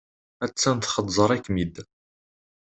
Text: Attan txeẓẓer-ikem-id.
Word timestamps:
Attan 0.45 0.77
txeẓẓer-ikem-id. 0.79 1.75